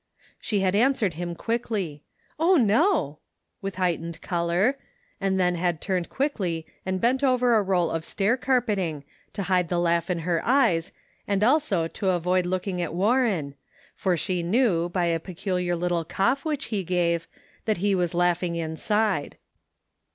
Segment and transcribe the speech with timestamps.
[0.39, 2.01] She had answered him quickly:"
[2.39, 3.19] Oh, no!"
[3.61, 4.79] with heightened color,
[5.19, 9.03] and then had turned quickly and bent over a roll of stair carpeting,
[9.33, 10.91] to hide the laugh in her eyes,
[11.27, 13.53] and also to avoid looking at Warren,
[13.93, 17.27] for she knew, by a peculiar little cough which he gave,
[17.65, 19.37] that he was laugh ing inside.